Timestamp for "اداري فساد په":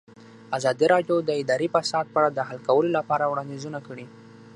1.41-2.17